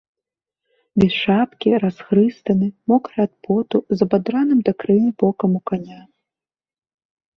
Без 1.03 1.11
шапкі, 1.25 1.69
расхрыстаны, 1.83 2.67
мокры 2.91 3.17
ад 3.27 3.33
поту, 3.49 3.77
з 3.99 3.99
абадраным 4.07 4.59
да 4.71 4.77
крыві 4.85 5.11
бокам 5.25 5.51
у 5.61 5.63
каня. 5.73 6.01